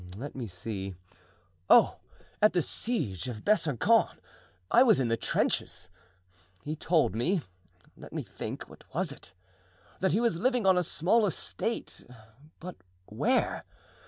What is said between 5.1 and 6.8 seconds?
trenches. He